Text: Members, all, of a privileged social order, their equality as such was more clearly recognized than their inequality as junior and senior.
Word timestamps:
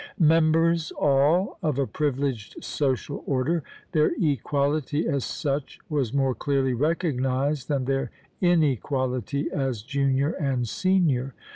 Members, 0.17 0.91
all, 0.93 1.59
of 1.61 1.77
a 1.77 1.85
privileged 1.85 2.63
social 2.63 3.23
order, 3.27 3.61
their 3.91 4.13
equality 4.19 5.07
as 5.07 5.23
such 5.23 5.77
was 5.89 6.11
more 6.11 6.33
clearly 6.33 6.73
recognized 6.73 7.67
than 7.67 7.85
their 7.85 8.09
inequality 8.41 9.51
as 9.51 9.83
junior 9.83 10.31
and 10.31 10.67
senior. 10.67 11.35